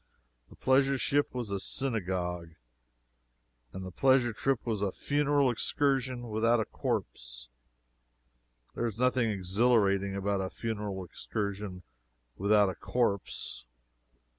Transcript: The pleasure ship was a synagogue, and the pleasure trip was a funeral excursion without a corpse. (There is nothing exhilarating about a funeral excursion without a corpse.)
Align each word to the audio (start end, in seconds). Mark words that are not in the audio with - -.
The 0.49 0.55
pleasure 0.55 0.97
ship 0.97 1.31
was 1.31 1.51
a 1.51 1.59
synagogue, 1.59 2.55
and 3.71 3.85
the 3.85 3.91
pleasure 3.91 4.33
trip 4.33 4.65
was 4.65 4.81
a 4.81 4.91
funeral 4.91 5.51
excursion 5.51 6.29
without 6.29 6.59
a 6.59 6.65
corpse. 6.65 7.49
(There 8.73 8.87
is 8.87 8.97
nothing 8.97 9.29
exhilarating 9.29 10.15
about 10.15 10.41
a 10.41 10.49
funeral 10.49 11.05
excursion 11.05 11.83
without 12.35 12.67
a 12.67 12.73
corpse.) 12.73 13.65